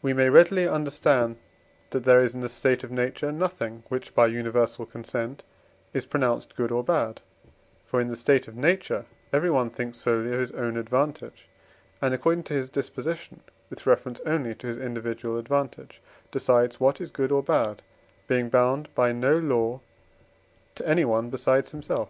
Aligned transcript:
We 0.00 0.14
may 0.14 0.30
readily 0.30 0.66
understand 0.66 1.36
that 1.90 2.04
there 2.04 2.18
is 2.18 2.34
in 2.34 2.40
the 2.40 2.48
state 2.48 2.82
of 2.82 2.90
nature 2.90 3.30
nothing, 3.30 3.82
which 3.90 4.14
by 4.14 4.28
universal 4.28 4.86
consent 4.86 5.42
is 5.92 6.06
pronounced 6.06 6.56
good 6.56 6.72
or 6.72 6.82
bad; 6.82 7.20
for 7.84 8.00
in 8.00 8.08
the 8.08 8.16
state 8.16 8.48
of 8.48 8.56
nature 8.56 9.04
everyone 9.34 9.68
thinks 9.68 9.98
solely 9.98 10.32
of 10.32 10.40
his 10.40 10.52
own 10.52 10.78
advantage, 10.78 11.46
and 12.00 12.14
according 12.14 12.44
to 12.44 12.54
his 12.54 12.70
disposition, 12.70 13.40
with 13.68 13.84
reference 13.84 14.18
only 14.24 14.54
to 14.54 14.66
his 14.66 14.78
individual 14.78 15.36
advantage, 15.38 16.00
decides 16.30 16.80
what 16.80 16.98
is 16.98 17.10
good 17.10 17.30
or 17.30 17.42
bad, 17.42 17.82
being 18.26 18.48
bound 18.48 18.88
by 18.94 19.12
no 19.12 19.36
law 19.36 19.80
to 20.74 20.88
anyone 20.88 21.28
besides 21.28 21.70
himself. 21.72 22.08